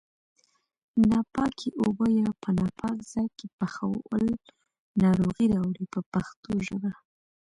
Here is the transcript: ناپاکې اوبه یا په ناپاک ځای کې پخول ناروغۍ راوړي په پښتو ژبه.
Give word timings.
ناپاکې 1.09 1.69
اوبه 1.81 2.07
یا 2.21 2.29
په 2.41 2.49
ناپاک 2.59 2.97
ځای 3.11 3.27
کې 3.37 3.47
پخول 3.57 4.27
ناروغۍ 5.03 5.45
راوړي 5.55 5.85
په 5.93 5.99
پښتو 6.11 6.51
ژبه. 6.67 6.91